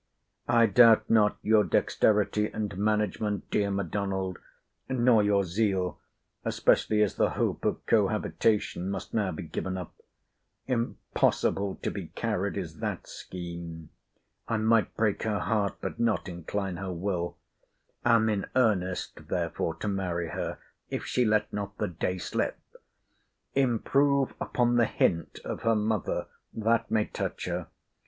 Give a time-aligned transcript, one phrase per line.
[0.47, 4.39] I doubt not your dexterity and management, dear M'Donald;
[4.89, 5.99] nor your zeal;
[6.43, 9.93] especially as the hope of cohabitation must now be given up.
[10.65, 13.91] Impossible to be carried is that scheme.
[14.47, 20.29] I might break her heart, but not incline her will—am in earnest therefore to marry
[20.29, 20.57] her,
[20.89, 22.57] if she let not the day slip.
[23.53, 26.25] Improve upon the hint of her mother.
[26.55, 27.67] That may touch her.